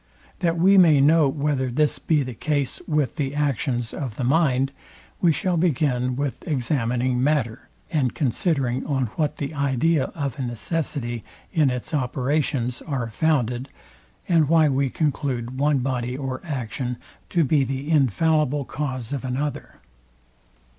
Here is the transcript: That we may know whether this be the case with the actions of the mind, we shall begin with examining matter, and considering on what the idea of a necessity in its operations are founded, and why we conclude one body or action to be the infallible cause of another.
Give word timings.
That 0.39 0.57
we 0.57 0.79
may 0.79 0.99
know 0.99 1.29
whether 1.29 1.69
this 1.69 1.99
be 1.99 2.23
the 2.23 2.33
case 2.33 2.81
with 2.87 3.17
the 3.17 3.35
actions 3.35 3.93
of 3.93 4.15
the 4.15 4.23
mind, 4.23 4.71
we 5.21 5.31
shall 5.31 5.57
begin 5.57 6.15
with 6.15 6.47
examining 6.47 7.23
matter, 7.23 7.69
and 7.91 8.15
considering 8.15 8.83
on 8.87 9.11
what 9.15 9.37
the 9.37 9.53
idea 9.53 10.05
of 10.15 10.39
a 10.39 10.41
necessity 10.41 11.23
in 11.53 11.69
its 11.69 11.93
operations 11.93 12.81
are 12.81 13.11
founded, 13.11 13.69
and 14.27 14.49
why 14.49 14.67
we 14.69 14.89
conclude 14.89 15.59
one 15.59 15.77
body 15.81 16.17
or 16.17 16.41
action 16.43 16.97
to 17.29 17.43
be 17.43 17.63
the 17.63 17.87
infallible 17.91 18.65
cause 18.65 19.13
of 19.13 19.23
another. 19.23 19.81